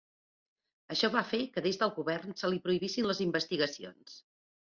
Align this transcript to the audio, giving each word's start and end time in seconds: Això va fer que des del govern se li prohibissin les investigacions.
Això 0.95 1.09
va 1.15 1.21
fer 1.31 1.39
que 1.57 1.63
des 1.65 1.77
del 1.81 1.93
govern 1.99 2.33
se 2.41 2.51
li 2.55 2.59
prohibissin 2.65 3.09
les 3.11 3.23
investigacions. 3.27 4.19